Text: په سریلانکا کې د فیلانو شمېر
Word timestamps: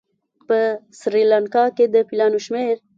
په 0.47 0.57
سریلانکا 0.99 1.63
کې 1.75 1.85
د 1.93 1.95
فیلانو 2.07 2.39
شمېر 2.45 2.75